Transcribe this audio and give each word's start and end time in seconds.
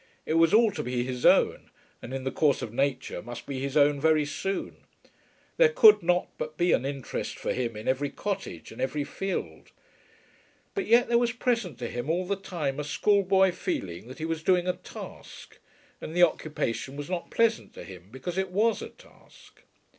It 0.25 0.33
was 0.33 0.51
all 0.51 0.71
to 0.71 0.81
be 0.81 1.03
his 1.03 1.27
own, 1.27 1.69
and 2.01 2.11
in 2.11 2.23
the 2.23 2.31
course 2.31 2.63
of 2.63 2.73
nature 2.73 3.21
must 3.21 3.45
be 3.45 3.59
his 3.59 3.77
own 3.77 4.01
very 4.01 4.25
soon. 4.25 4.77
There 5.57 5.69
could 5.69 6.01
not 6.01 6.25
but 6.39 6.57
be 6.57 6.71
an 6.71 6.85
interest 6.87 7.37
for 7.37 7.53
him 7.53 7.77
in 7.77 7.87
every 7.87 8.09
cottage 8.09 8.71
and 8.71 8.81
every 8.81 9.03
field. 9.03 9.69
But 10.73 10.87
yet 10.87 11.07
there 11.07 11.19
was 11.19 11.31
present 11.33 11.77
to 11.77 11.87
him 11.87 12.09
all 12.09 12.25
the 12.25 12.35
time 12.35 12.79
a 12.79 12.83
schoolboy 12.83 13.51
feeling 13.51 14.07
that 14.07 14.17
he 14.17 14.25
was 14.25 14.41
doing 14.41 14.67
a 14.67 14.73
task; 14.73 15.59
and 16.01 16.15
the 16.15 16.23
occupation 16.23 16.95
was 16.95 17.07
not 17.07 17.29
pleasant 17.29 17.75
to 17.75 17.83
him 17.83 18.07
because 18.09 18.39
it 18.39 18.49
was 18.49 18.81
a 18.81 18.89
task. 18.89 19.61